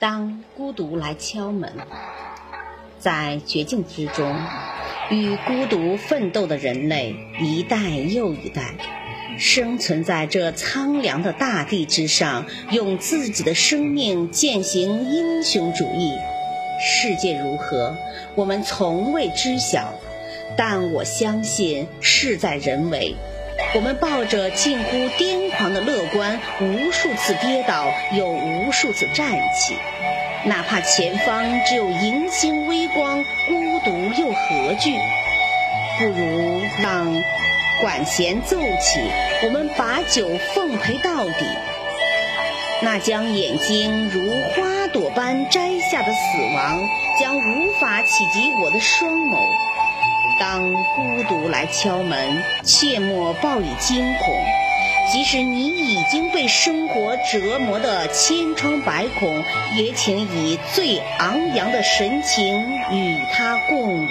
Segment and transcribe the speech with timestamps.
[0.00, 1.72] 当孤独来敲门，
[3.00, 4.32] 在绝境之中，
[5.10, 8.76] 与孤独奋斗的人类一代又一代，
[9.40, 16.12] 生存在这苍凉的大地之上，用自己的生命践行英雄主义。
[16.80, 17.96] 世界如何，
[18.36, 19.92] 我们从未知晓，
[20.56, 23.16] 但我相信事在人为。
[23.74, 29.76] 我们抱着近乎癫狂的乐观，无数次跌倒，又无数次站起。
[30.44, 34.96] 哪怕前方只有银星微光，孤独又何惧？
[35.98, 37.22] 不如让
[37.82, 39.00] 管弦奏起，
[39.44, 41.46] 我们把酒奉陪到底。
[42.80, 46.88] 那将眼睛如花朵般摘下的死亡，
[47.20, 49.36] 将无法企及我的双眸。
[50.38, 54.34] 当孤独来敲门，切莫报以惊恐。
[55.10, 59.42] 即使你已经被生活折磨得千疮百孔，
[59.74, 64.08] 也请以最昂扬的神情与他共舞。